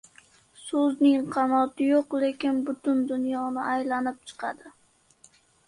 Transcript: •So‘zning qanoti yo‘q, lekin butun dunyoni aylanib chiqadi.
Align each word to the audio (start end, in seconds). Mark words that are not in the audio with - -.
•So‘zning 0.61 1.27
qanoti 1.35 1.89
yo‘q, 1.91 2.17
lekin 2.25 2.63
butun 2.71 3.05
dunyoni 3.13 3.69
aylanib 3.77 4.21
chiqadi. 4.33 4.77